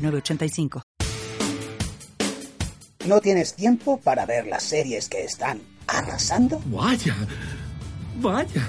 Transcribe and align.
906985. 0.00 0.82
¿No 3.06 3.20
tienes 3.20 3.54
tiempo 3.54 3.98
para 3.98 4.26
ver 4.26 4.46
las 4.46 4.62
series 4.62 5.08
que 5.08 5.24
están 5.24 5.60
arrasando? 5.86 6.60
Vaya, 6.66 7.16
vaya. 8.20 8.68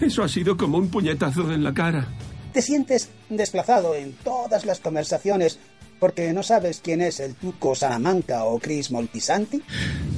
Eso 0.00 0.22
ha 0.22 0.28
sido 0.28 0.56
como 0.56 0.78
un 0.78 0.88
puñetazo 0.88 1.50
en 1.52 1.64
la 1.64 1.72
cara. 1.72 2.06
¿Te 2.52 2.62
sientes 2.62 3.08
desplazado 3.28 3.94
en 3.94 4.12
todas 4.12 4.64
las 4.66 4.80
conversaciones 4.80 5.58
porque 5.98 6.32
no 6.32 6.42
sabes 6.42 6.80
quién 6.82 7.00
es 7.00 7.20
el 7.20 7.34
Tuco 7.34 7.74
Salamanca 7.74 8.44
o 8.44 8.58
Chris 8.58 8.90
Moltisanti? 8.90 9.62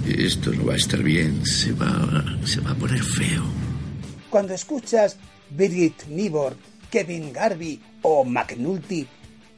Esto 0.06 0.52
no 0.52 0.66
va 0.66 0.74
a 0.74 0.76
estar 0.76 1.02
bien, 1.02 1.44
se 1.44 1.72
va, 1.72 1.88
se 2.44 2.60
va 2.60 2.70
a 2.70 2.74
poner 2.74 3.02
feo. 3.02 3.42
Cuando 4.30 4.54
escuchas 4.54 5.16
Birgit 5.50 6.06
Nibor, 6.06 6.56
Kevin 6.90 7.32
Garvey 7.32 7.80
o 8.02 8.24
McNulty, 8.24 9.06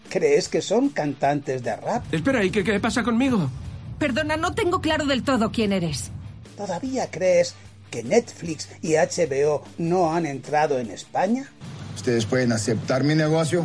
¿crees 0.09 0.49
que 0.49 0.63
son 0.63 0.89
cantantes 0.89 1.63
de 1.63 1.77
rap? 1.77 2.05
Espera, 2.13 2.45
¿y 2.45 2.51
qué, 2.51 2.65
qué 2.65 2.81
pasa 2.81 3.03
conmigo? 3.03 3.51
Perdona, 3.99 4.37
no 4.37 4.55
tengo 4.55 4.81
claro 4.81 5.07
del 5.07 5.23
todo 5.23 5.51
quién 5.53 5.73
eres. 5.73 6.11
¿Todavía 6.57 7.11
crees 7.11 7.55
que 7.91 8.03
Netflix 8.03 8.69
y 8.83 8.95
HBO 8.95 9.65
no 9.79 10.13
han 10.13 10.27
entrado 10.27 10.79
en 10.79 10.91
España? 10.91 11.51
Ustedes 11.95 12.27
pueden 12.27 12.53
aceptar 12.53 13.05
mi 13.05 13.15
negocio 13.15 13.65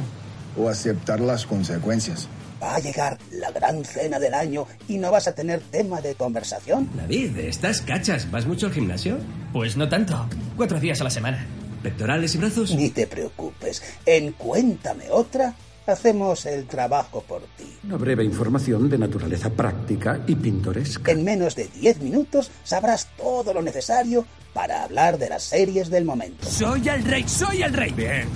o 0.57 0.69
aceptar 0.69 1.19
las 1.19 1.45
consecuencias. 1.45 2.27
Va 2.61 2.75
a 2.75 2.79
llegar 2.79 3.17
la 3.31 3.51
gran 3.51 3.85
cena 3.85 4.19
del 4.19 4.33
año 4.33 4.67
y 4.87 4.97
no 4.97 5.11
vas 5.11 5.27
a 5.27 5.33
tener 5.33 5.61
tema 5.61 6.01
de 6.01 6.15
conversación. 6.15 6.89
David, 6.95 7.37
¿estás 7.37 7.81
cachas? 7.81 8.29
¿Vas 8.31 8.45
mucho 8.45 8.67
al 8.67 8.73
gimnasio? 8.73 9.17
Pues 9.53 9.77
no 9.77 9.87
tanto. 9.87 10.27
Cuatro 10.57 10.79
días 10.79 10.99
a 10.99 11.05
la 11.05 11.09
semana. 11.09 11.45
¿Pectorales 11.81 12.35
y 12.35 12.37
brazos? 12.37 12.75
Ni 12.75 12.89
te 12.89 13.07
preocupes. 13.07 13.81
En 14.05 14.33
Cuéntame 14.33 15.05
otra, 15.09 15.55
hacemos 15.89 16.45
el 16.45 16.65
trabajo 16.65 17.21
por 17.21 17.41
ti. 17.57 17.77
Una 17.83 17.97
breve 17.97 18.23
información 18.23 18.89
de 18.89 18.97
naturaleza 18.97 19.49
práctica 19.49 20.21
y 20.27 20.35
pintoresca. 20.35 21.11
En 21.11 21.23
menos 21.23 21.55
de 21.55 21.67
10 21.67 22.01
minutos 22.01 22.51
sabrás 22.63 23.07
todo 23.17 23.53
lo 23.53 23.61
necesario 23.61 24.25
para 24.53 24.83
hablar 24.83 25.17
de 25.17 25.29
las 25.29 25.43
series 25.43 25.89
del 25.89 26.05
momento. 26.05 26.47
Soy 26.47 26.87
el 26.89 27.03
rey, 27.03 27.27
soy 27.27 27.63
el 27.63 27.73
rey. 27.73 27.91
Bien. 27.91 28.27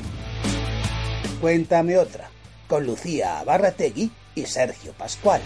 Cuéntame 1.41 1.97
otra, 1.97 2.29
con 2.67 2.85
Lucía 2.85 3.43
Barrategui 3.43 4.11
y 4.35 4.45
Sergio 4.45 4.93
Pascual. 4.93 5.41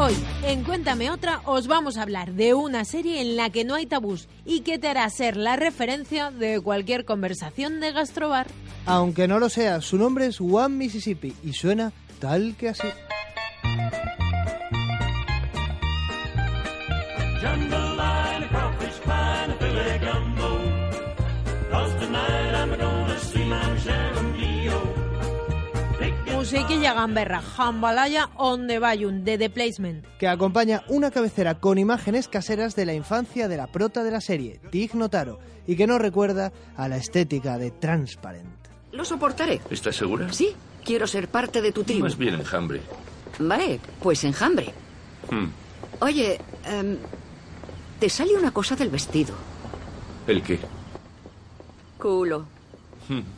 Hoy, 0.00 0.14
en 0.44 0.62
Cuéntame 0.62 1.10
otra, 1.10 1.42
os 1.44 1.66
vamos 1.66 1.96
a 1.96 2.02
hablar 2.02 2.34
de 2.34 2.54
una 2.54 2.84
serie 2.84 3.20
en 3.20 3.36
la 3.36 3.50
que 3.50 3.64
no 3.64 3.74
hay 3.74 3.84
tabús 3.84 4.28
y 4.44 4.60
que 4.60 4.78
te 4.78 4.86
hará 4.86 5.10
ser 5.10 5.36
la 5.36 5.56
referencia 5.56 6.30
de 6.30 6.60
cualquier 6.60 7.04
conversación 7.04 7.80
de 7.80 7.90
gastrobar. 7.90 8.46
Aunque 8.86 9.26
no 9.26 9.40
lo 9.40 9.48
sea, 9.48 9.80
su 9.80 9.98
nombre 9.98 10.26
es 10.26 10.40
One 10.40 10.76
Mississippi 10.76 11.34
y 11.42 11.52
suena 11.52 11.92
tal 12.20 12.54
que 12.56 12.68
así. 12.68 12.86
Musiquilla 26.50 26.94
gamberra, 26.94 27.42
jambalaya 27.42 28.30
on 28.36 28.68
the 28.68 28.78
bayun, 28.78 29.22
de 29.22 29.36
The 29.36 29.50
Placement. 29.50 30.06
que 30.18 30.26
acompaña 30.26 30.82
una 30.88 31.10
cabecera 31.10 31.60
con 31.60 31.76
imágenes 31.76 32.26
caseras 32.26 32.74
de 32.74 32.86
la 32.86 32.94
infancia 32.94 33.48
de 33.48 33.58
la 33.58 33.66
prota 33.66 34.02
de 34.02 34.10
la 34.10 34.22
serie, 34.22 34.58
Tig 34.70 34.94
Notaro, 34.94 35.40
y 35.66 35.76
que 35.76 35.86
nos 35.86 36.00
recuerda 36.00 36.50
a 36.74 36.88
la 36.88 36.96
estética 36.96 37.58
de 37.58 37.70
Transparent. 37.70 38.48
Lo 38.92 39.04
soportaré. 39.04 39.60
¿Estás 39.68 39.96
segura? 39.96 40.32
Sí, 40.32 40.54
quiero 40.86 41.06
ser 41.06 41.28
parte 41.28 41.60
de 41.60 41.70
tu 41.70 41.84
tribu. 41.84 42.04
Más 42.04 42.16
bien 42.16 42.36
enjambre. 42.36 42.80
Vale, 43.38 43.78
pues 44.02 44.24
enjambre. 44.24 44.72
Hmm. 45.30 45.48
Oye, 46.00 46.40
em, 46.64 46.96
te 48.00 48.08
sale 48.08 48.32
una 48.38 48.52
cosa 48.52 48.74
del 48.74 48.88
vestido. 48.88 49.34
¿El 50.26 50.42
qué? 50.42 50.58
Culo. 51.98 52.46
Hmm. 53.06 53.37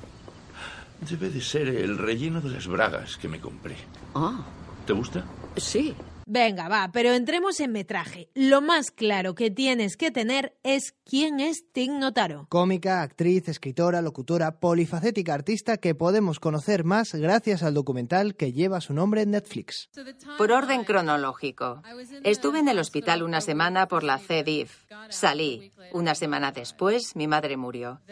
Debe 1.08 1.30
de 1.30 1.40
ser 1.40 1.68
el 1.68 1.96
relleno 1.96 2.40
de 2.40 2.50
las 2.50 2.66
bragas 2.66 3.16
que 3.16 3.28
me 3.28 3.40
compré. 3.40 3.76
Ah, 4.14 4.44
¿Te 4.86 4.92
gusta? 4.92 5.24
sí. 5.56 5.94
Venga, 6.32 6.68
va, 6.68 6.90
pero 6.92 7.12
entremos 7.12 7.58
en 7.58 7.72
metraje. 7.72 8.30
Lo 8.34 8.60
más 8.60 8.92
claro 8.92 9.34
que 9.34 9.50
tienes 9.50 9.96
que 9.96 10.12
tener 10.12 10.56
es 10.62 10.94
quién 11.04 11.40
es 11.40 11.64
Tig 11.72 11.90
Notaro. 11.90 12.46
Cómica, 12.48 13.02
actriz, 13.02 13.48
escritora, 13.48 14.00
locutora, 14.00 14.60
polifacética 14.60 15.34
artista 15.34 15.78
que 15.78 15.96
podemos 15.96 16.38
conocer 16.38 16.84
más 16.84 17.16
gracias 17.16 17.64
al 17.64 17.74
documental 17.74 18.36
que 18.36 18.52
lleva 18.52 18.80
su 18.80 18.94
nombre 18.94 19.22
en 19.22 19.32
Netflix. 19.32 19.90
Por 20.38 20.52
orden 20.52 20.84
cronológico. 20.84 21.82
Estuve 22.22 22.60
en 22.60 22.68
el 22.68 22.78
hospital 22.78 23.24
una 23.24 23.40
semana 23.40 23.88
por 23.88 24.04
la 24.04 24.18
C-diff. 24.18 24.84
Salí. 25.08 25.72
Una 25.92 26.14
semana 26.14 26.52
después, 26.52 27.16
mi 27.16 27.26
madre 27.26 27.56
murió. 27.56 28.02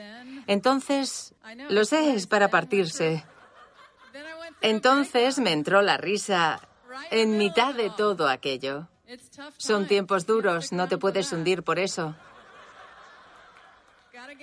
Entonces, 0.48 1.36
lo 1.70 1.84
sé, 1.84 2.16
es 2.16 2.26
para 2.26 2.48
partirse. 2.48 3.22
Entonces 4.60 5.38
me 5.38 5.52
entró 5.52 5.82
la 5.82 5.98
risa 5.98 6.68
en 7.10 7.38
mitad 7.38 7.74
de 7.74 7.90
todo 7.90 8.28
aquello. 8.28 8.88
Son 9.56 9.86
tiempos 9.86 10.26
duros, 10.26 10.72
no 10.72 10.88
te 10.88 10.98
puedes 10.98 11.32
hundir 11.32 11.62
por 11.62 11.78
eso. 11.78 12.14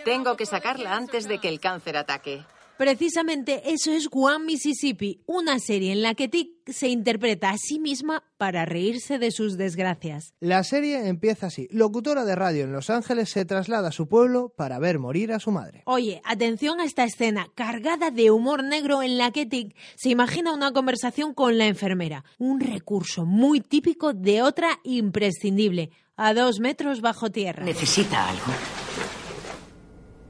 Tengo 0.03 0.35
que 0.35 0.45
sacarla 0.45 0.95
antes 0.95 1.27
de 1.27 1.39
que 1.39 1.49
el 1.49 1.59
cáncer 1.59 1.97
ataque. 1.97 2.45
Precisamente 2.78 3.72
eso 3.72 3.91
es 3.94 4.09
One 4.12 4.44
Mississippi, 4.46 5.24
una 5.28 5.59
serie 5.59 5.94
en 5.94 6.02
la 6.02 6.13
que 6.13 6.28
Tig 6.28 6.50
se 6.66 6.90
interpreta 6.90 7.52
a 7.52 7.58
sí 7.58 7.80
misma 7.80 8.24
para 8.38 8.66
reírse 8.66 9.18
de 9.18 9.31
sus 9.31 9.58
desgracias. 9.58 10.34
La 10.41 10.62
serie 10.66 11.08
empieza 11.08 11.47
así. 11.47 11.69
Locutora 11.72 12.25
de 12.25 12.35
radio 12.35 12.66
en 12.66 12.74
Los 12.74 12.90
Ángeles 12.90 13.30
se 13.30 13.46
traslada 13.46 13.90
a 13.90 13.91
su 13.94 14.09
pueblo 14.09 14.53
para 14.58 14.78
ver 14.80 15.00
morir 15.00 15.31
a 15.31 15.40
su 15.40 15.52
madre. 15.52 15.84
Oye, 15.85 16.22
atención 16.25 16.81
a 16.81 16.84
esta 16.85 17.06
escena 17.06 17.47
cargada 17.56 18.12
de 18.12 18.30
humor 18.30 18.62
negro 18.62 19.02
en 19.03 19.18
la 19.18 19.31
que 19.31 19.46
Tig 19.46 19.74
se 19.96 20.09
imagina 20.09 20.53
una 20.53 20.74
conversación 20.74 21.34
con 21.34 21.58
la 21.58 21.68
enfermera, 21.68 22.25
un 22.40 22.59
recurso 22.59 23.25
muy 23.25 23.62
típico 23.62 24.12
de 24.12 24.41
otra 24.41 24.80
imprescindible, 24.84 25.91
a 26.18 26.34
dos 26.34 26.59
metros 26.59 27.00
bajo 27.00 27.30
tierra. 27.30 27.64
¿Necesita 27.64 28.30
algo? 28.30 28.44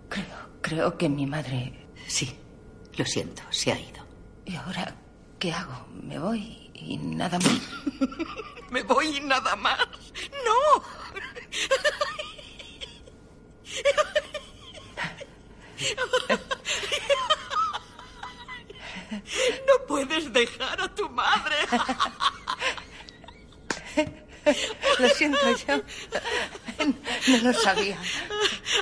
Creo, 0.09 0.25
creo 0.61 0.97
que 0.97 1.09
mi 1.09 1.25
madre... 1.25 1.84
Sí, 2.15 2.33
lo 2.95 3.05
siento, 3.05 3.41
se 3.49 3.73
ha 3.73 3.77
ido. 3.77 4.07
¿Y 4.45 4.55
ahora 4.55 4.95
qué 5.37 5.51
hago? 5.51 5.85
¿Me 6.01 6.17
voy 6.17 6.71
y 6.73 6.95
nada 6.95 7.37
más? 7.39 7.59
Me 8.71 8.83
voy 8.83 9.17
y 9.17 9.19
nada 9.19 9.53
más. 9.57 9.85
¡No! 10.45 10.81
No 19.67 19.85
puedes 19.85 20.31
dejar 20.31 20.81
a 20.81 20.95
tu 20.95 21.09
madre. 21.09 21.55
Lo 24.99 25.09
siento, 25.09 25.37
yo 25.67 25.81
no 27.28 27.51
lo 27.51 27.53
sabía. 27.59 27.99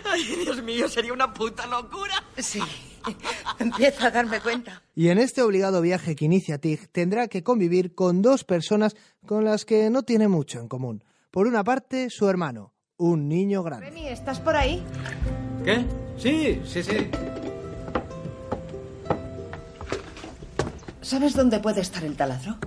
Ay, 0.05 0.23
Dios 0.23 0.61
mío, 0.61 0.87
sería 0.87 1.13
una 1.13 1.33
puta 1.33 1.65
locura. 1.65 2.23
Sí, 2.37 2.61
empiezo 3.63 4.05
a 4.05 4.11
darme 4.11 4.39
cuenta. 4.39 4.81
Y 4.95 5.09
en 5.09 5.17
este 5.17 5.41
obligado 5.41 5.81
viaje 5.81 6.15
que 6.15 6.25
inicia 6.25 6.59
Tig 6.59 6.87
tendrá 6.91 7.27
que 7.27 7.43
convivir 7.43 7.95
con 7.95 8.21
dos 8.21 8.43
personas 8.43 8.95
con 9.25 9.43
las 9.43 9.65
que 9.65 9.89
no 9.89 10.03
tiene 10.03 10.27
mucho 10.27 10.59
en 10.59 10.67
común. 10.67 11.03
Por 11.31 11.47
una 11.47 11.63
parte, 11.63 12.09
su 12.09 12.29
hermano, 12.29 12.73
un 12.97 13.27
niño 13.27 13.63
grande. 13.63 13.87
Remy, 13.87 14.07
¿estás 14.07 14.39
por 14.39 14.55
ahí? 14.55 14.83
¿Qué? 15.65 15.83
Sí, 16.17 16.61
sí, 16.65 16.83
sí. 16.83 17.09
¿Sabes 21.01 21.33
dónde 21.35 21.59
puede 21.59 21.81
estar 21.81 22.03
el 22.03 22.15
taladro? 22.15 22.57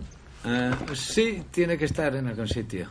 Ah, 0.44 0.76
sí, 0.94 1.43
tiene 1.50 1.78
que 1.78 1.87
estar 1.87 2.14
en 2.14 2.26
algún 2.26 2.48
sitio. 2.48 2.88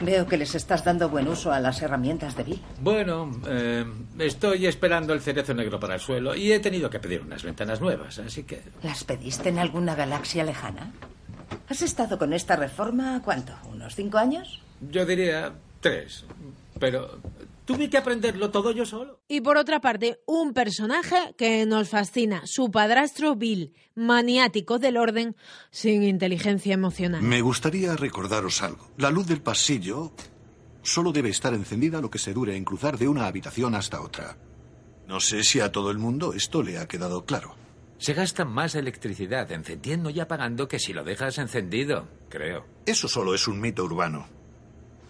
Veo 0.00 0.26
que 0.26 0.38
les 0.38 0.54
estás 0.54 0.82
dando 0.82 1.10
buen 1.10 1.28
uso 1.28 1.52
a 1.52 1.60
las 1.60 1.82
herramientas 1.82 2.34
de 2.34 2.44
Bill. 2.44 2.62
Bueno, 2.80 3.30
eh, 3.46 3.84
estoy 4.18 4.66
esperando 4.66 5.12
el 5.12 5.20
cerezo 5.20 5.52
negro 5.52 5.78
para 5.78 5.94
el 5.94 6.00
suelo 6.00 6.34
y 6.34 6.52
he 6.52 6.60
tenido 6.60 6.88
que 6.88 6.98
pedir 6.98 7.20
unas 7.20 7.42
ventanas 7.42 7.80
nuevas, 7.80 8.18
así 8.18 8.44
que... 8.44 8.62
¿Las 8.82 9.04
pediste 9.04 9.50
en 9.50 9.58
alguna 9.58 9.94
galaxia 9.94 10.42
lejana? 10.42 10.92
¿Has 11.68 11.82
estado 11.82 12.18
con 12.18 12.32
esta 12.32 12.56
reforma 12.56 13.20
cuánto? 13.22 13.52
¿Unos 13.70 13.94
cinco 13.94 14.16
años? 14.16 14.62
Yo 14.80 15.04
diría 15.04 15.52
tres, 15.80 16.24
pero 16.78 17.20
tuve 17.70 17.88
que 17.88 17.98
aprenderlo 17.98 18.50
todo 18.50 18.72
yo 18.72 18.84
solo. 18.84 19.20
Y 19.28 19.42
por 19.42 19.56
otra 19.56 19.80
parte, 19.80 20.20
un 20.26 20.52
personaje 20.52 21.34
que 21.38 21.64
nos 21.66 21.88
fascina, 21.88 22.42
su 22.44 22.72
padrastro 22.72 23.36
Bill, 23.36 23.74
maniático 23.94 24.80
del 24.80 24.96
orden, 24.96 25.36
sin 25.70 26.02
inteligencia 26.02 26.74
emocional. 26.74 27.22
Me 27.22 27.40
gustaría 27.42 27.94
recordaros 27.94 28.62
algo. 28.62 28.90
La 28.96 29.10
luz 29.10 29.28
del 29.28 29.40
pasillo 29.40 30.12
solo 30.82 31.12
debe 31.12 31.28
estar 31.28 31.54
encendida 31.54 32.00
lo 32.00 32.10
que 32.10 32.18
se 32.18 32.32
dure 32.32 32.56
en 32.56 32.64
cruzar 32.64 32.98
de 32.98 33.06
una 33.06 33.26
habitación 33.26 33.76
hasta 33.76 34.00
otra. 34.00 34.36
No 35.06 35.20
sé 35.20 35.44
si 35.44 35.60
a 35.60 35.70
todo 35.70 35.92
el 35.92 35.98
mundo 35.98 36.32
esto 36.34 36.64
le 36.64 36.78
ha 36.78 36.88
quedado 36.88 37.24
claro. 37.24 37.54
Se 37.98 38.14
gasta 38.14 38.44
más 38.44 38.74
electricidad 38.74 39.52
encendiendo 39.52 40.10
y 40.10 40.18
apagando 40.18 40.66
que 40.66 40.80
si 40.80 40.92
lo 40.92 41.04
dejas 41.04 41.38
encendido, 41.38 42.08
creo. 42.30 42.66
Eso 42.86 43.06
solo 43.06 43.32
es 43.32 43.46
un 43.46 43.60
mito 43.60 43.84
urbano. 43.84 44.39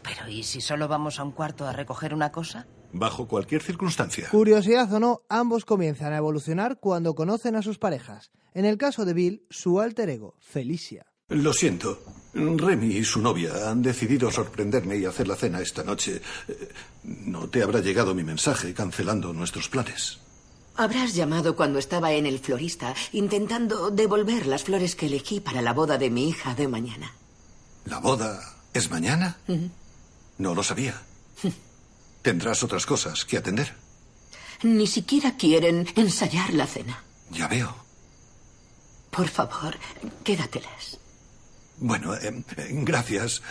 Pero 0.02 0.28
¿y 0.28 0.42
si 0.42 0.60
solo 0.60 0.88
vamos 0.88 1.18
a 1.18 1.24
un 1.24 1.32
cuarto 1.32 1.66
a 1.66 1.72
recoger 1.72 2.14
una 2.14 2.32
cosa? 2.32 2.66
Bajo 2.92 3.28
cualquier 3.28 3.62
circunstancia. 3.62 4.28
Curiosidad 4.30 4.92
o 4.92 5.00
no, 5.00 5.22
ambos 5.28 5.64
comienzan 5.64 6.12
a 6.12 6.18
evolucionar 6.18 6.78
cuando 6.80 7.14
conocen 7.14 7.56
a 7.56 7.62
sus 7.62 7.78
parejas. 7.78 8.30
En 8.54 8.64
el 8.64 8.78
caso 8.78 9.04
de 9.04 9.14
Bill, 9.14 9.46
su 9.50 9.80
alter 9.80 10.08
ego, 10.10 10.34
Felicia. 10.40 11.06
Lo 11.28 11.52
siento. 11.52 12.02
Remy 12.34 12.96
y 12.96 13.04
su 13.04 13.20
novia 13.20 13.70
han 13.70 13.82
decidido 13.82 14.30
sorprenderme 14.30 14.96
y 14.96 15.04
hacer 15.04 15.28
la 15.28 15.36
cena 15.36 15.60
esta 15.60 15.84
noche. 15.84 16.20
No 17.04 17.48
te 17.48 17.62
habrá 17.62 17.80
llegado 17.80 18.14
mi 18.14 18.24
mensaje 18.24 18.74
cancelando 18.74 19.32
nuestros 19.32 19.68
planes. 19.68 20.18
Habrás 20.76 21.14
llamado 21.14 21.54
cuando 21.56 21.78
estaba 21.78 22.12
en 22.12 22.26
el 22.26 22.38
florista 22.38 22.94
intentando 23.12 23.90
devolver 23.90 24.46
las 24.46 24.64
flores 24.64 24.96
que 24.96 25.06
elegí 25.06 25.40
para 25.40 25.62
la 25.62 25.72
boda 25.72 25.98
de 25.98 26.10
mi 26.10 26.28
hija 26.28 26.54
de 26.54 26.68
mañana. 26.68 27.12
¿La 27.84 27.98
boda 27.98 28.40
es 28.72 28.90
mañana? 28.90 29.38
No 30.40 30.54
lo 30.54 30.62
sabía. 30.62 30.94
Tendrás 32.22 32.62
otras 32.62 32.86
cosas 32.86 33.26
que 33.26 33.36
atender. 33.36 33.74
Ni 34.62 34.86
siquiera 34.86 35.36
quieren 35.36 35.86
ensayar 35.96 36.54
la 36.54 36.66
cena. 36.66 37.04
Ya 37.30 37.46
veo. 37.46 37.76
Por 39.10 39.28
favor, 39.28 39.76
quédatelas. 40.24 40.98
Bueno, 41.76 42.14
eh, 42.14 42.44
gracias. 42.70 43.42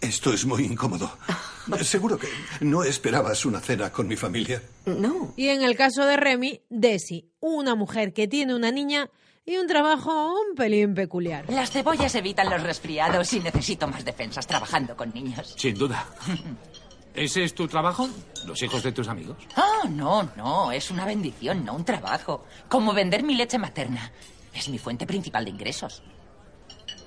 Esto 0.00 0.32
es 0.32 0.44
muy 0.44 0.64
incómodo. 0.64 1.10
Seguro 1.82 2.18
que 2.18 2.28
no 2.60 2.84
esperabas 2.84 3.44
una 3.44 3.58
cena 3.60 3.90
con 3.90 4.06
mi 4.06 4.14
familia. 4.14 4.62
No. 4.86 5.34
Y 5.36 5.48
en 5.48 5.62
el 5.62 5.76
caso 5.76 6.04
de 6.04 6.16
Remy, 6.16 6.62
Desi, 6.70 7.32
una 7.40 7.74
mujer 7.74 8.12
que 8.12 8.28
tiene 8.28 8.54
una 8.54 8.70
niña 8.70 9.10
y 9.50 9.56
un 9.56 9.66
trabajo 9.66 10.32
un 10.32 10.54
pelín 10.54 10.94
peculiar. 10.94 11.44
Las 11.50 11.72
cebollas 11.72 12.14
evitan 12.14 12.48
los 12.48 12.62
resfriados 12.62 13.32
y 13.32 13.40
necesito 13.40 13.88
más 13.88 14.04
defensas 14.04 14.46
trabajando 14.46 14.96
con 14.96 15.12
niños. 15.12 15.54
Sin 15.58 15.74
duda. 15.74 16.06
¿Ese 17.14 17.42
es 17.42 17.54
tu 17.54 17.66
trabajo? 17.66 18.08
¿Los 18.46 18.62
hijos 18.62 18.84
de 18.84 18.92
tus 18.92 19.08
amigos? 19.08 19.36
Oh, 19.56 19.88
no, 19.88 20.30
no, 20.36 20.70
es 20.70 20.92
una 20.92 21.04
bendición, 21.04 21.64
no 21.64 21.74
un 21.74 21.84
trabajo. 21.84 22.44
Como 22.68 22.92
vender 22.92 23.24
mi 23.24 23.34
leche 23.34 23.58
materna. 23.58 24.12
Es 24.54 24.68
mi 24.68 24.78
fuente 24.78 25.04
principal 25.04 25.44
de 25.44 25.50
ingresos. 25.50 26.04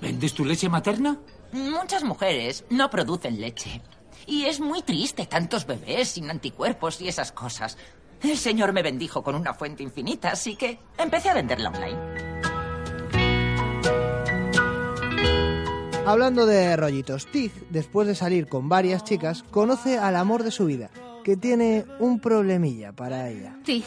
¿Vendes 0.02 0.34
tu 0.34 0.44
leche 0.44 0.68
materna? 0.68 1.18
Muchas 1.52 2.04
mujeres 2.04 2.66
no 2.68 2.90
producen 2.90 3.40
leche. 3.40 3.80
Y 4.26 4.44
es 4.44 4.60
muy 4.60 4.82
triste 4.82 5.24
tantos 5.24 5.64
bebés 5.64 6.10
sin 6.10 6.28
anticuerpos 6.28 7.00
y 7.00 7.08
esas 7.08 7.32
cosas. 7.32 7.78
El 8.22 8.36
señor 8.36 8.74
me 8.74 8.82
bendijo 8.82 9.22
con 9.22 9.34
una 9.34 9.54
fuente 9.54 9.82
infinita, 9.82 10.30
así 10.30 10.56
que 10.56 10.78
empecé 10.98 11.30
a 11.30 11.34
venderla 11.34 11.70
online. 11.70 12.33
Hablando 16.06 16.44
de 16.44 16.76
rollitos, 16.76 17.26
Tig, 17.26 17.50
después 17.70 18.06
de 18.06 18.14
salir 18.14 18.46
con 18.46 18.68
varias 18.68 19.04
chicas, 19.04 19.42
conoce 19.50 19.98
al 19.98 20.16
amor 20.16 20.42
de 20.42 20.50
su 20.50 20.66
vida, 20.66 20.90
que 21.24 21.36
tiene 21.36 21.86
un 21.98 22.20
problemilla 22.20 22.92
para 22.92 23.30
ella. 23.30 23.56
Tig, 23.64 23.84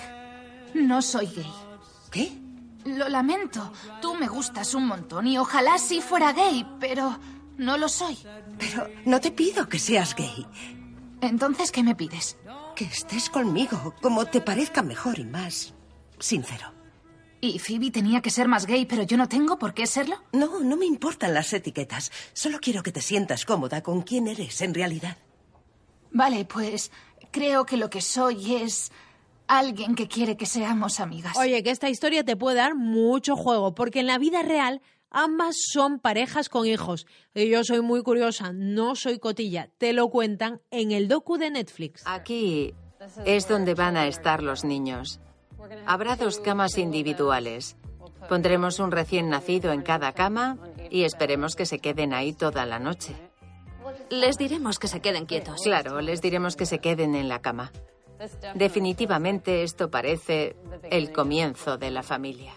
no 0.73 1.03
soy 1.03 1.27
gay. 1.27 1.53
¿Qué? 2.09 2.31
Lo 2.85 3.07
lamento. 3.07 3.71
Tú 4.01 4.15
me 4.15 4.27
gustas 4.27 4.73
un 4.73 4.87
montón 4.87 5.27
y 5.27 5.37
ojalá 5.37 5.77
sí 5.77 6.01
fuera 6.01 6.33
gay, 6.33 6.65
pero 6.79 7.19
no 7.57 7.77
lo 7.77 7.87
soy. 7.87 8.17
Pero 8.57 8.89
no 9.05 9.21
te 9.21 9.29
pido 9.31 9.69
que 9.69 9.77
seas 9.77 10.15
gay. 10.15 10.47
Entonces, 11.21 11.71
¿qué 11.71 11.83
me 11.83 11.95
pides? 11.95 12.37
Que 12.75 12.85
estés 12.85 13.29
conmigo, 13.29 13.93
como 14.01 14.25
te 14.25 14.41
parezca 14.41 14.81
mejor 14.81 15.19
y 15.19 15.25
más 15.25 15.75
sincero. 16.17 16.76
¿Y 17.39 17.59
Phoebe 17.59 17.91
tenía 17.91 18.21
que 18.21 18.31
ser 18.31 18.47
más 18.47 18.65
gay, 18.65 18.85
pero 18.85 19.03
yo 19.03 19.15
no 19.15 19.29
tengo 19.29 19.59
por 19.59 19.73
qué 19.73 19.85
serlo? 19.85 20.15
No, 20.31 20.59
no 20.61 20.75
me 20.75 20.85
importan 20.85 21.33
las 21.33 21.53
etiquetas. 21.53 22.11
Solo 22.33 22.59
quiero 22.59 22.81
que 22.81 22.91
te 22.91 23.01
sientas 23.01 23.45
cómoda 23.45 23.83
con 23.83 24.01
quién 24.01 24.27
eres 24.27 24.61
en 24.61 24.73
realidad. 24.73 25.17
Vale, 26.11 26.45
pues 26.45 26.91
creo 27.31 27.65
que 27.65 27.77
lo 27.77 27.89
que 27.89 28.01
soy 28.01 28.55
es 28.55 28.91
alguien 29.47 29.93
que 29.93 30.07
quiere 30.07 30.35
que 30.35 30.47
seamos 30.47 30.99
amigas. 30.99 31.37
Oye, 31.37 31.61
que 31.61 31.69
esta 31.69 31.89
historia 31.89 32.23
te 32.23 32.35
puede 32.35 32.57
dar 32.57 32.75
mucho 32.75 33.35
juego, 33.35 33.75
porque 33.75 33.99
en 33.99 34.07
la 34.07 34.17
vida 34.17 34.41
real 34.41 34.81
ambas 35.11 35.57
son 35.71 35.99
parejas 35.99 36.49
con 36.49 36.65
hijos. 36.65 37.05
Y 37.35 37.49
yo 37.49 37.63
soy 37.63 37.81
muy 37.81 38.01
curiosa, 38.01 38.51
no 38.51 38.95
soy 38.95 39.19
cotilla. 39.19 39.69
Te 39.77 39.93
lo 39.93 40.09
cuentan 40.09 40.61
en 40.71 40.91
el 40.91 41.07
docu 41.07 41.37
de 41.37 41.51
Netflix. 41.51 42.01
Aquí 42.05 42.73
es 43.25 43.47
donde 43.47 43.75
van 43.75 43.95
a 43.95 44.07
estar 44.07 44.41
los 44.41 44.63
niños. 44.63 45.19
Habrá 45.85 46.15
dos 46.15 46.39
camas 46.39 46.77
individuales. 46.77 47.75
Pondremos 48.29 48.79
un 48.79 48.91
recién 48.91 49.29
nacido 49.29 49.71
en 49.71 49.81
cada 49.81 50.11
cama 50.13 50.57
y 50.89 51.03
esperemos 51.03 51.55
que 51.55 51.65
se 51.65 51.79
queden 51.79 52.13
ahí 52.13 52.33
toda 52.33 52.65
la 52.65 52.79
noche. 52.79 53.15
Les 54.09 54.37
diremos 54.37 54.79
que 54.79 54.87
se 54.87 54.99
queden 54.99 55.25
quietos. 55.25 55.61
Claro, 55.63 56.01
les 56.01 56.21
diremos 56.21 56.55
que 56.55 56.65
se 56.65 56.79
queden 56.79 57.15
en 57.15 57.27
la 57.27 57.41
cama. 57.41 57.71
Definitivamente 58.55 59.63
esto 59.63 59.91
parece 59.91 60.55
el 60.89 61.11
comienzo 61.11 61.77
de 61.77 61.91
la 61.91 62.03
familia. 62.03 62.53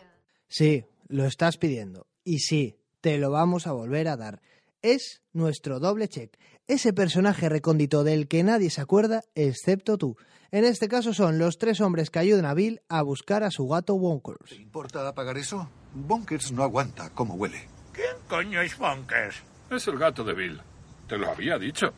Sí, 0.49 0.85
lo 1.09 1.25
estás 1.27 1.59
pidiendo. 1.59 2.07
Y 2.25 2.39
sí, 2.41 2.77
te 3.01 3.19
lo 3.19 3.31
vamos 3.31 3.67
a 3.67 3.73
volver 3.73 4.09
a 4.09 4.17
dar. 4.17 4.41
Es 4.83 5.23
nuestro 5.33 5.79
doble 5.79 6.09
check. 6.09 6.37
Ese 6.71 6.93
personaje 6.93 7.49
recóndito 7.49 8.05
del 8.05 8.29
que 8.29 8.45
nadie 8.45 8.71
se 8.71 8.81
acuerda 8.81 9.23
excepto 9.35 9.99
tú. 9.99 10.17
En 10.53 10.65
este 10.65 10.87
caso 10.87 11.13
son 11.13 11.37
los 11.37 11.59
tres 11.59 11.81
hombres 11.81 12.11
que 12.11 12.21
ayudan 12.21 12.45
a 12.45 12.55
Bill 12.55 12.81
a 12.89 13.03
buscar 13.03 13.43
a 13.43 13.51
su 13.51 13.67
gato 13.67 13.95
Wonkers. 13.95 14.51
¿Te 14.51 14.55
importa 14.55 15.09
apagar 15.09 15.37
eso? 15.37 15.69
Bonkers 15.95 16.53
no 16.53 16.63
aguanta 16.63 17.11
cómo 17.11 17.35
huele. 17.35 17.67
¿Quién 17.93 18.15
coño 18.29 18.61
es 18.61 18.79
Bonkers? 18.79 19.43
Es 19.69 19.89
el 19.89 19.99
gato 19.99 20.23
de 20.23 20.33
Bill. 20.33 20.61
Te 21.09 21.19
lo 21.19 21.29
había 21.29 21.59
dicho. 21.59 21.93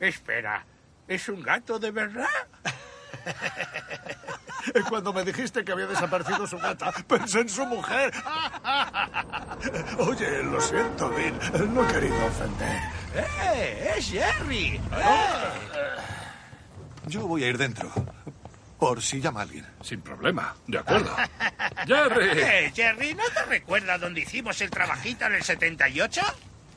Espera, 0.00 0.66
¿es 1.06 1.28
un 1.28 1.40
gato 1.40 1.78
de 1.78 1.92
verdad? 1.92 2.26
Cuando 4.88 5.12
me 5.12 5.24
dijiste 5.24 5.64
que 5.64 5.72
había 5.72 5.86
desaparecido 5.86 6.46
su 6.46 6.58
gata, 6.58 6.92
pensé 7.06 7.40
en 7.40 7.48
su 7.48 7.64
mujer. 7.66 8.12
Oye, 9.98 10.42
lo 10.42 10.60
siento, 10.60 11.10
Bill. 11.10 11.34
No 11.72 11.88
he 11.88 11.92
querido 11.92 12.26
ofender. 12.26 12.80
¡Eh! 13.14 13.94
¡Es 13.96 14.10
Jerry! 14.10 14.80
Yo 17.06 17.26
voy 17.26 17.44
a 17.44 17.48
ir 17.48 17.58
dentro. 17.58 17.90
Por 18.78 19.00
si 19.00 19.20
llama 19.20 19.42
alguien. 19.42 19.66
Sin 19.80 20.02
problema. 20.02 20.54
De 20.66 20.78
acuerdo. 20.78 21.14
¡Jerry! 21.86 22.40
Eh, 22.40 22.72
Jerry, 22.74 23.14
¿no 23.14 23.24
te 23.32 23.42
recuerdas 23.44 24.00
dónde 24.00 24.20
hicimos 24.20 24.60
el 24.60 24.70
trabajito 24.70 25.24
en 25.26 25.34
el 25.36 25.42
78? 25.42 26.20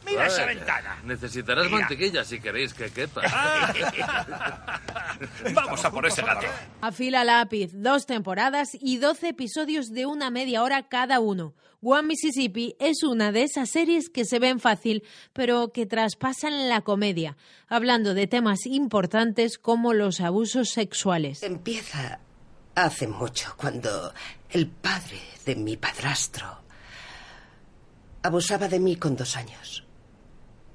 Mira 0.10 0.28
esa 0.28 0.46
Vaya, 0.46 0.56
ventana. 0.56 0.98
Necesitarás 1.04 1.66
Mira. 1.66 1.80
mantequilla 1.80 2.24
si 2.24 2.40
queréis 2.40 2.74
que 2.74 2.90
quepa. 2.90 3.22
Vamos 5.54 5.84
a 5.84 5.92
por 5.92 6.06
ese 6.06 6.22
gato. 6.22 6.48
Afila 6.82 7.24
lápiz, 7.24 7.72
dos 7.74 8.06
temporadas 8.06 8.70
y 8.80 8.98
doce 8.98 9.30
episodios 9.30 9.90
de 9.90 10.06
una 10.06 10.32
media 10.32 10.64
hora 10.64 10.88
cada 10.88 11.20
uno. 11.20 11.54
One 11.82 12.10
Mississippi 12.10 12.76
es 12.80 13.04
una 13.04 13.32
de 13.32 13.44
esas 13.44 13.70
series 13.70 14.10
que 14.10 14.26
se 14.26 14.40
ven 14.40 14.60
fácil, 14.60 15.04
pero 15.32 15.72
que 15.72 15.86
traspasan 15.86 16.68
la 16.68 16.82
comedia, 16.82 17.38
hablando 17.68 18.14
de 18.14 18.28
temas 18.28 18.66
importantes 18.66 19.58
como 19.58 19.94
los 19.94 20.20
abusos 20.20 20.70
sexuales. 20.70 21.42
Empieza 21.42 22.20
hace 22.76 23.08
mucho, 23.08 23.54
cuando 23.56 24.14
el 24.50 24.68
padre 24.68 25.22
de 25.46 25.56
mi 25.56 25.78
padrastro 25.78 26.60
abusaba 28.24 28.68
de 28.68 28.80
mí 28.80 28.98
con 28.98 29.16
dos 29.16 29.38
años. 29.38 29.86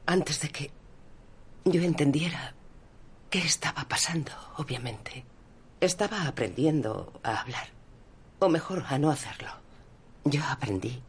Antes 0.07 0.41
de 0.41 0.49
que 0.51 0.71
yo 1.65 1.83
entendiera 1.83 2.55
qué 3.31 3.39
estaba 3.39 3.89
pasando, 3.89 4.33
obviamente. 4.59 5.25
Estaba 5.81 6.27
aprendiendo 6.27 7.13
a 7.23 7.41
hablar. 7.41 7.69
O 8.39 8.49
mejor, 8.49 8.85
a 8.89 8.99
no 8.99 9.11
hacerlo. 9.11 9.49
Yo 10.25 10.43
aprendí 10.49 11.03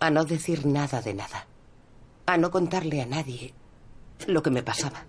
a 0.00 0.10
no 0.10 0.24
decir 0.24 0.66
nada 0.66 1.00
de 1.00 1.14
nada. 1.14 1.46
A 2.26 2.36
no 2.36 2.50
contarle 2.50 3.00
a 3.02 3.06
nadie 3.06 3.54
lo 4.26 4.42
que 4.42 4.50
me 4.50 4.62
pasaba. 4.62 5.04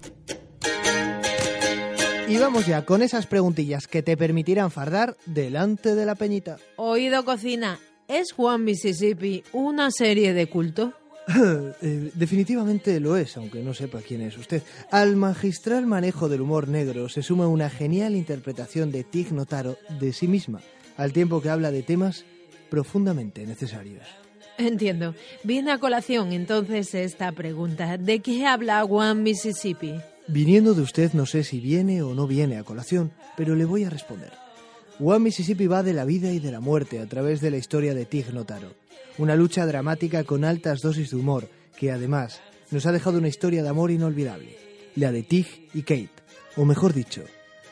Y 2.27 2.37
vamos 2.37 2.65
ya 2.65 2.85
con 2.85 3.01
esas 3.01 3.27
preguntillas 3.27 3.87
que 3.87 4.01
te 4.01 4.17
permitirán 4.17 4.71
fardar 4.71 5.15
delante 5.25 5.95
de 5.95 6.05
la 6.05 6.15
peñita. 6.15 6.57
Oído 6.75 7.23
cocina, 7.25 7.79
¿es 8.07 8.31
Juan 8.33 8.63
Mississippi 8.63 9.43
una 9.51 9.91
serie 9.91 10.33
de 10.33 10.47
culto? 10.47 10.93
Eh, 11.81 12.11
definitivamente 12.13 12.99
lo 12.99 13.17
es, 13.17 13.35
aunque 13.37 13.61
no 13.61 13.73
sepa 13.73 14.01
quién 14.01 14.21
es 14.21 14.37
usted. 14.37 14.63
Al 14.91 15.15
magistral 15.15 15.85
manejo 15.85 16.29
del 16.29 16.41
humor 16.41 16.67
negro 16.67 17.09
se 17.09 17.21
suma 17.21 17.47
una 17.47 17.69
genial 17.69 18.15
interpretación 18.15 18.91
de 18.91 19.03
Tig 19.03 19.31
Notaro 19.31 19.77
de 19.99 20.13
sí 20.13 20.27
misma, 20.27 20.61
al 20.97 21.13
tiempo 21.13 21.41
que 21.41 21.49
habla 21.49 21.71
de 21.71 21.83
temas 21.83 22.25
profundamente 22.69 23.45
necesarios. 23.45 24.03
Entiendo. 24.57 25.15
Viene 25.43 25.71
a 25.71 25.79
colación 25.79 26.31
entonces 26.31 26.93
esta 26.95 27.31
pregunta. 27.33 27.97
¿De 27.97 28.19
qué 28.19 28.45
habla 28.45 28.83
Juan 28.83 29.21
Mississippi? 29.21 29.95
Viniendo 30.27 30.73
de 30.73 30.81
usted 30.81 31.13
no 31.13 31.25
sé 31.25 31.43
si 31.43 31.59
viene 31.59 32.01
o 32.01 32.13
no 32.13 32.25
viene 32.25 32.57
a 32.57 32.63
colación, 32.63 33.11
pero 33.35 33.55
le 33.55 33.65
voy 33.65 33.83
a 33.83 33.89
responder. 33.89 34.44
One 34.99 35.19
Mississippi 35.19 35.67
va 35.67 35.83
de 35.83 35.91
la 35.91 36.05
vida 36.05 36.31
y 36.31 36.39
de 36.39 36.53
la 36.53 36.61
muerte 36.61 37.01
a 37.01 37.05
través 37.05 37.41
de 37.41 37.51
la 37.51 37.57
historia 37.57 37.93
de 37.93 38.05
Tig 38.05 38.33
Notaro. 38.33 38.71
Una 39.17 39.35
lucha 39.35 39.65
dramática 39.65 40.23
con 40.23 40.45
altas 40.45 40.81
dosis 40.81 41.11
de 41.11 41.17
humor 41.17 41.49
que 41.77 41.91
además 41.91 42.39
nos 42.71 42.85
ha 42.85 42.93
dejado 42.93 43.17
una 43.17 43.27
historia 43.27 43.61
de 43.61 43.67
amor 43.67 43.91
inolvidable. 43.91 44.57
La 44.95 45.11
de 45.11 45.23
Tig 45.23 45.67
y 45.73 45.81
Kate, 45.81 46.11
o 46.55 46.63
mejor 46.63 46.93
dicho, 46.93 47.23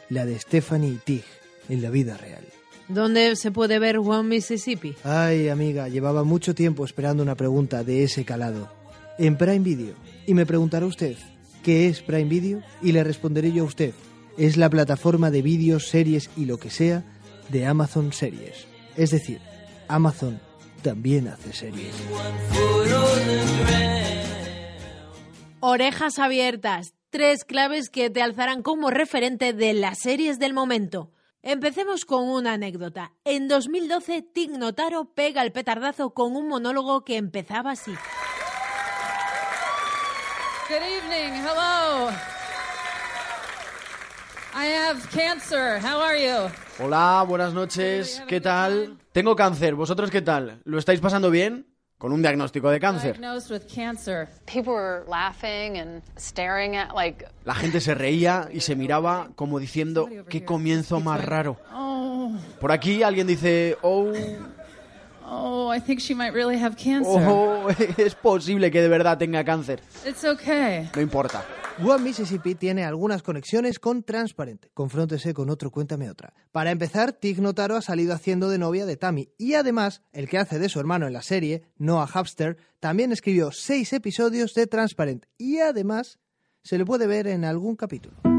la 0.10 0.26
de 0.26 0.38
Stephanie 0.38 0.90
y 0.90 0.98
Tig 0.98 1.24
en 1.70 1.82
la 1.82 1.90
vida 1.90 2.18
real. 2.18 2.44
¿Dónde 2.90 3.38
se 3.38 3.52
puede 3.52 3.80
ver 3.80 4.00
One 4.00 4.28
Mississippi? 4.28 4.94
Ay, 5.06 5.48
amiga, 5.48 5.88
llevaba 5.88 6.26
mucho 6.26 6.54
tiempo 6.54 6.84
esperando 6.84 7.24
una 7.24 7.36
pregunta 7.36 7.86
de 7.86 8.04
ese 8.04 8.26
calado. 8.26 8.70
En 9.18 9.38
Prime 9.38 9.60
Video. 9.60 9.96
Y 10.28 10.34
me 10.34 10.46
preguntará 10.46 10.86
usted, 10.86 11.16
¿qué 11.64 11.88
es 11.88 12.02
Prime 12.02 12.26
Video? 12.26 12.62
Y 12.82 12.92
le 12.92 13.02
responderé 13.06 13.54
yo 13.54 13.64
a 13.64 13.68
usted. 13.68 13.94
Es 14.38 14.58
la 14.58 14.70
plataforma 14.70 15.32
de 15.32 15.42
vídeos, 15.42 15.88
series 15.88 16.30
y 16.36 16.46
lo 16.46 16.58
que 16.58 16.70
sea 16.70 17.06
de 17.50 17.66
Amazon 17.66 18.14
Series. 18.14 18.68
Es 18.96 19.12
decir, 19.12 19.40
Amazon 19.88 20.40
también 20.82 21.28
hace 21.28 21.54
series. 21.54 21.96
Orejas 25.60 26.20
abiertas. 26.20 26.94
Tres 27.10 27.46
claves 27.46 27.90
que 27.90 28.10
te 28.10 28.22
alzarán 28.22 28.64
como 28.64 28.90
referente 28.90 29.54
de 29.54 29.74
las 29.74 30.00
series 30.00 30.40
del 30.40 30.54
momento. 30.54 31.12
Empecemos 31.44 32.06
con 32.06 32.28
una 32.30 32.54
anécdota. 32.54 33.14
En 33.24 33.48
2012, 33.48 34.22
Tig 34.22 34.52
Notaro 34.58 35.14
pega 35.14 35.42
el 35.44 35.52
petardazo 35.52 36.14
con 36.14 36.36
un 36.36 36.48
monólogo 36.48 37.04
que 37.04 37.18
empezaba 37.18 37.72
así. 37.72 37.94
Good 40.70 40.82
evening. 40.82 41.34
Hello. 41.44 42.33
I 44.56 44.66
have 44.68 45.10
cancer. 45.10 45.80
How 45.80 46.00
are 46.00 46.18
you? 46.18 46.50
Hola, 46.80 47.26
buenas 47.28 47.54
noches. 47.54 48.22
¿Qué 48.28 48.40
tal? 48.40 48.98
Tengo 49.12 49.36
cáncer. 49.36 49.74
¿Vosotros 49.74 50.12
qué 50.12 50.22
tal? 50.22 50.60
¿Lo 50.66 50.78
estáis 50.78 51.00
pasando 51.00 51.32
bien? 51.32 51.66
Con 51.98 52.12
un 52.12 52.22
diagnóstico 52.22 52.70
de 52.70 52.80
cáncer. 52.80 53.18
Diagnosed 53.18 53.50
with 53.52 53.62
cancer. 53.74 54.28
People 54.46 54.74
were 54.74 55.06
laughing 55.08 55.78
and 55.78 56.04
staring 56.18 56.76
at 56.76 56.94
like 56.94 57.26
La 57.46 57.56
gente 57.56 57.80
se 57.80 57.96
reía 57.96 58.50
y 58.52 58.60
se 58.60 58.76
miraba 58.76 59.30
como 59.36 59.58
diciendo, 59.58 60.10
qué 60.30 60.44
comienzo 60.44 61.00
más 61.00 61.24
raro. 61.24 61.58
Oh, 61.74 62.34
Por 62.60 62.72
aquí 62.72 63.04
alguien 63.04 63.26
dice, 63.26 63.78
oh, 63.82 64.12
oh, 65.26 65.74
I 65.74 65.80
think 65.80 66.00
she 66.00 66.14
might 66.14 66.34
really 66.34 66.62
have 66.62 66.76
cancer. 66.76 67.26
oh, 67.26 67.70
es 67.98 68.16
posible 68.16 68.70
que 68.70 68.82
de 68.82 68.90
verdad 68.90 69.18
tenga 69.18 69.44
cáncer. 69.46 69.80
It's 70.06 70.26
okay. 70.26 70.90
No 70.94 71.02
importa. 71.02 71.44
One 71.82 72.04
Mississippi 72.04 72.54
tiene 72.54 72.86
algunas 72.86 73.24
conexiones 73.24 73.80
con 73.80 74.04
Transparent. 74.04 74.68
Confróntese 74.76 75.34
con 75.34 75.50
otro, 75.50 75.72
cuéntame 75.72 76.10
otra. 76.10 76.34
Para 76.52 76.70
empezar, 76.70 77.14
Tig 77.14 77.42
Notaro 77.42 77.76
ha 77.76 77.82
salido 77.82 78.14
haciendo 78.14 78.48
de 78.50 78.60
novia 78.60 78.86
de 78.86 78.96
Tammy. 78.96 79.30
Y 79.40 79.56
además, 79.56 80.04
el 80.12 80.30
que 80.30 80.38
hace 80.38 80.60
de 80.60 80.70
su 80.70 80.80
hermano 80.80 81.08
en 81.08 81.14
la 81.14 81.24
serie, 81.24 81.64
Noah 81.78 82.06
Hapster, 82.06 82.58
también 82.80 83.12
escribió 83.12 83.52
seis 83.52 83.92
episodios 83.92 84.54
de 84.54 84.68
Transparent. 84.68 85.26
Y 85.38 85.60
además, 85.60 86.20
se 86.62 86.78
le 86.78 86.86
puede 86.86 87.08
ver 87.08 87.26
en 87.26 87.44
algún 87.44 87.76
capítulo. 87.76 88.33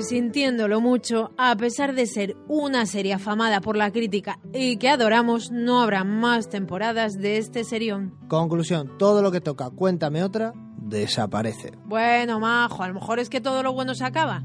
Y 0.00 0.02
sintiéndolo 0.02 0.80
mucho, 0.80 1.32
a 1.36 1.54
pesar 1.56 1.94
de 1.94 2.06
ser 2.06 2.34
una 2.48 2.86
serie 2.86 3.12
afamada 3.12 3.60
por 3.60 3.76
la 3.76 3.90
crítica 3.90 4.38
y 4.54 4.78
que 4.78 4.88
adoramos, 4.88 5.50
no 5.50 5.82
habrá 5.82 6.04
más 6.04 6.48
temporadas 6.48 7.18
de 7.18 7.36
este 7.36 7.64
serión. 7.64 8.14
Conclusión, 8.26 8.96
todo 8.98 9.20
lo 9.20 9.30
que 9.30 9.42
toca, 9.42 9.68
cuéntame 9.68 10.24
otra, 10.24 10.54
desaparece. 10.78 11.72
Bueno, 11.84 12.40
majo, 12.40 12.82
a 12.82 12.88
lo 12.88 12.94
mejor 12.94 13.18
es 13.18 13.28
que 13.28 13.42
todo 13.42 13.62
lo 13.62 13.74
bueno 13.74 13.94
se 13.94 14.06
acaba. 14.06 14.42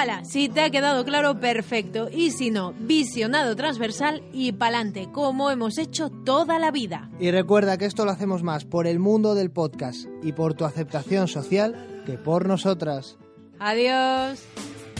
Ala, 0.00 0.24
si 0.24 0.48
te 0.48 0.62
ha 0.62 0.70
quedado 0.70 1.04
claro, 1.04 1.40
perfecto. 1.40 2.08
Y 2.10 2.30
si 2.30 2.50
no, 2.50 2.72
visionado 2.72 3.54
transversal 3.54 4.22
y 4.32 4.52
pa'lante, 4.52 5.10
como 5.12 5.50
hemos 5.50 5.76
hecho 5.76 6.08
toda 6.08 6.58
la 6.58 6.70
vida. 6.70 7.10
Y 7.20 7.30
recuerda 7.30 7.76
que 7.76 7.84
esto 7.84 8.06
lo 8.06 8.10
hacemos 8.10 8.42
más 8.42 8.64
por 8.64 8.86
el 8.86 8.98
mundo 8.98 9.34
del 9.34 9.50
podcast 9.50 10.06
y 10.22 10.32
por 10.32 10.54
tu 10.54 10.64
aceptación 10.64 11.28
social 11.28 12.02
que 12.06 12.16
por 12.16 12.48
nosotras. 12.48 13.18
Adiós. 13.58 14.40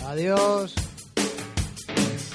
Adiós. 0.04 0.74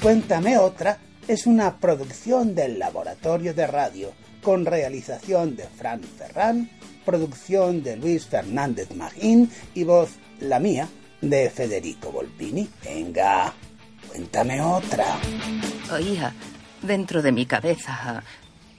Cuéntame 0.02 0.58
otra 0.58 0.98
es 1.28 1.46
una 1.46 1.78
producción 1.78 2.56
del 2.56 2.80
Laboratorio 2.80 3.54
de 3.54 3.68
Radio, 3.68 4.12
con 4.42 4.66
realización 4.66 5.56
de 5.56 5.66
Fran 5.66 6.02
Ferran, 6.02 6.72
producción 7.06 7.84
de 7.84 7.98
Luis 7.98 8.26
Fernández 8.26 8.90
Magín 8.96 9.52
y 9.76 9.84
voz, 9.84 10.10
la 10.40 10.60
mía, 10.60 10.90
de 11.30 11.50
Federico 11.50 12.12
Volpini. 12.12 12.68
Venga, 12.84 13.54
cuéntame 14.08 14.62
otra. 14.62 15.18
Oía 15.92 16.34
dentro 16.82 17.22
de 17.22 17.32
mi 17.32 17.46
cabeza 17.46 18.24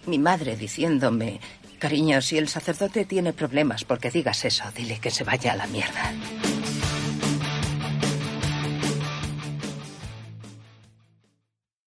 mi 0.06 0.18
madre 0.18 0.56
diciéndome, 0.56 1.40
cariño, 1.78 2.20
si 2.22 2.38
el 2.38 2.48
sacerdote 2.48 3.04
tiene 3.04 3.32
problemas 3.32 3.84
porque 3.84 4.10
digas 4.10 4.44
eso, 4.44 4.64
dile 4.74 4.98
que 4.98 5.10
se 5.10 5.24
vaya 5.24 5.52
a 5.52 5.56
la 5.56 5.66
mierda. 5.66 6.12